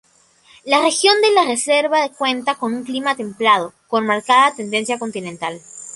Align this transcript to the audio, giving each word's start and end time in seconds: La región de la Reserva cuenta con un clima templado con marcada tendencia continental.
La 0.65 0.81
región 0.81 1.21
de 1.21 1.31
la 1.31 1.43
Reserva 1.45 2.09
cuenta 2.09 2.55
con 2.55 2.73
un 2.73 2.83
clima 2.83 3.15
templado 3.15 3.75
con 3.85 4.03
marcada 4.07 4.51
tendencia 4.55 4.97
continental. 4.97 5.61